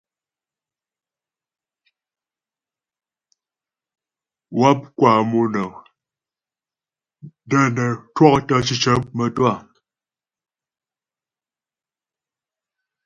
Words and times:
Wáp 4.59 4.79
kwa 4.97 5.11
pɔmnəŋ 5.31 5.71
də́ 7.49 7.63
nə 7.75 7.85
twɔktə́ 8.15 8.59
cicə 8.67 8.93
mə́twâ. 9.17 9.51